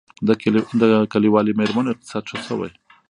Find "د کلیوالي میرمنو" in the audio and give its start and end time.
0.27-1.91